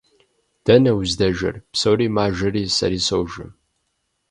[0.65, 3.45] –Дэнэ уздэжэр?– Псори мажэри сэри сожэ.